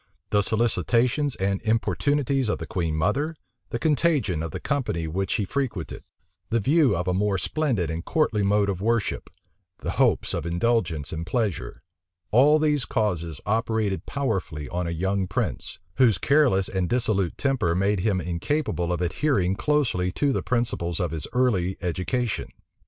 [0.31, 3.35] The solicitations and importunities of the queen mother,
[3.69, 6.01] the contagion of the company which he frequented,
[6.49, 9.29] the view of a more splendid and courtly mode of worship,
[9.77, 11.83] the hopes of indulgence in pleasure,
[12.31, 17.99] all these causes operated powerfully on a young prince, whose careless and dissolute temper made
[17.99, 22.47] him incapable of adhering closely to the principles of his early education.